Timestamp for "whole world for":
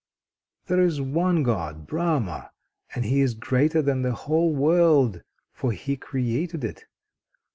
4.15-5.73